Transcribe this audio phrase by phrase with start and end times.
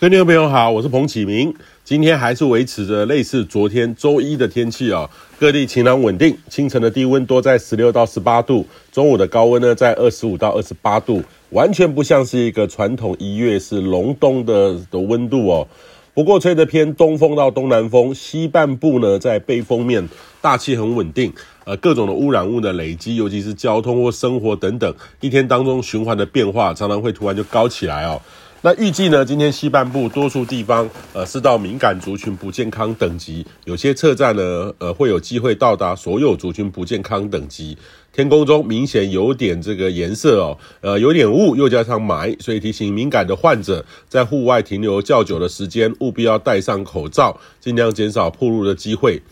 [0.00, 1.52] 各位听众朋友好，我是彭启明。
[1.82, 6.38] 今天还是维持着类似昨天周一的天气哦，各地晴朗稳定。
[6.48, 15.66] 清晨的低温多在十六到十八度，中午的高温呢在二十五到二十八度，完全不像是一个传统一月是隆冬的的温度哦。
[16.14, 20.08] 不过吹的偏东风到东南风，西半部呢在背风面，
[20.40, 21.32] 大气很稳定。
[21.64, 28.22] 呃，各种的污染物的累积，尤其是交通或生活等等，一天当中循环的变化，常常会突然就高起来哦。
[28.60, 37.78] 那预计呢，今天西半部多数地方，呃，是到敏感族群不健康等级，有些车站呢，呃，会有机会到达所有族群不健康等级。
[38.12, 49.22] 天空中明显有点这个颜色哦，呃，有点雾，又加上霾，所以提醒敏感的患者，在户外停留较久的时间，务必要戴上口罩，尽量减少暴露的机会。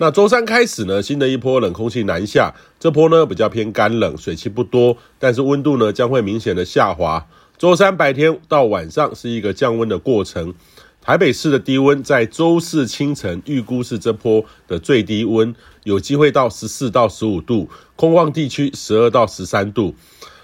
[0.00, 7.24] 那周三开始呢，新的一波冷空气南下，这波呢比较偏干冷，水汽不多，但是温度呢将会明显的下滑。
[7.56, 10.52] 周三白天到晚上是一个降温的过程，
[11.00, 19.94] 台北市的低温在周四清晨预估是这波的最低温，有机会到十四到十五度，空旷地区十二到十三度。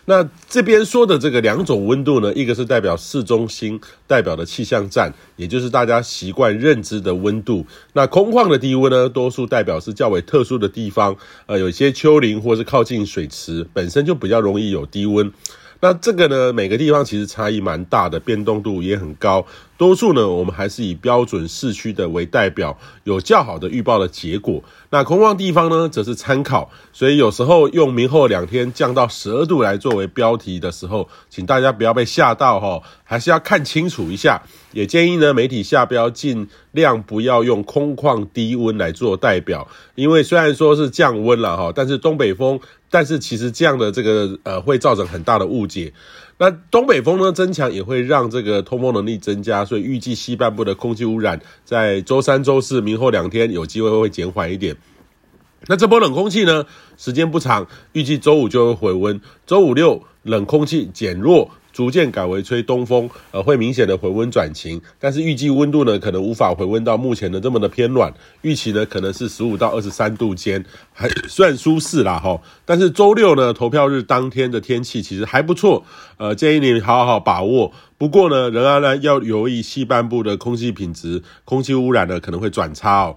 [0.06, 7.66] 那这边说的这个两种温度呢，一个是代表市中心代表的气象站，也就是大家习惯认知的温度。
[7.92, 15.30] 那空旷的低温呢，多数代表是较为特殊的地方，呃，有些丘陵或是靠近水池，本身就比较容易有低温。
[15.82, 19.46] 那这个呢，每个地方其实差异蛮大的，变动度也很高。
[19.78, 24.62] 多数呢，我们还是以标准市区的为代表，有较好的预报的结果。
[24.90, 26.70] 那空旷地方呢，则是参考。
[26.92, 34.42] 所以有时候用明后两天降到十二度来作为标题的时候，请大家不要被吓到哈，还是要看清楚一下。
[34.72, 45.92] 也建议呢，媒体下标尽量不要用空旷低温来做代表，因为虽然说是降温了哈，但是东北风，但是其实这样的这个呃会造成很大的误解。
[46.36, 54.76] 那东北风呢增强也会让这个通风能力增加，所以预计西半部的空气污染在周三、周四、明后两天有机会会减缓一点。
[55.66, 56.64] 那这波冷空气呢，
[56.96, 61.50] 时间不长，预计周五就会回温，周五六冷空气减弱。
[61.80, 72.38] 逐渐改为吹东风，呃，会明显的回温转晴，但是预计温度呢，可能无法回温到目前的这么的偏暖，预期呢可能是十五到二十三度间，还算舒适啦哈。
[72.66, 75.82] 但是周六呢，投票日当天的天气其实还不错，
[76.18, 77.72] 呃，建议你好好把握。
[77.96, 83.16] 不过呢，仍然呢要留意西半部的空气品质，空气污染呢可能会转差哦。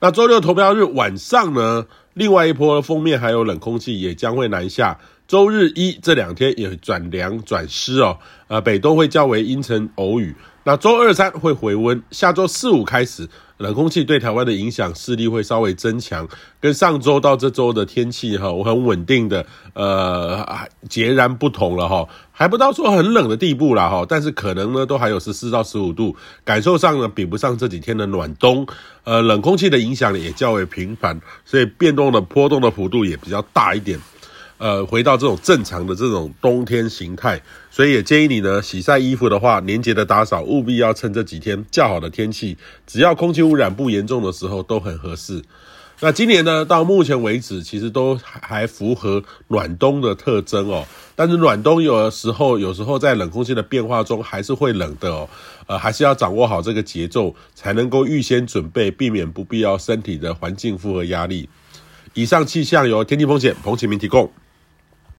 [0.00, 1.84] 那周六投票日晚上呢，
[2.14, 4.98] 另外一波锋面还有冷空气也将会南下。
[5.30, 8.18] 周日一这两天也转凉转湿哦，
[8.48, 10.34] 呃，北东会较为阴沉偶雨。
[10.64, 20.44] 那周二三会回温，下周四五开始，冷空气对台湾的影响势力会稍微增强，跟上周到这周的天气哈，我很稳定的，呃，
[20.88, 28.66] 截然不同了哈，还不到说很冷的地步啦哈，但是可能呢都还有十四到十五度，感受上呢比不上这几天的暖冬，
[29.04, 33.96] 呃，冷空气的影响也较为频繁，所以变动的波动的幅度也比较大一点。
[34.60, 37.40] 呃，回到这种正常的这种冬天形态，
[37.70, 45.42] 所以也建议你呢，洗晒衣服的话，年节的打扫务必要趁这几天较好的天气，只要空气污染不严重的时候都很合适。
[46.02, 50.86] 那今年呢，到目前为止，其实都还符合暖冬的特征哦。
[51.16, 55.26] 但是暖冬有的时候，有时候在冷空气的变化中还是会冷的哦。
[55.68, 61.48] 呃，还是要掌握好这个节奏，才能够预先准备，避免不必要身体的环境负荷压力。
[62.12, 64.30] 以上气象由天气风险彭启明提供。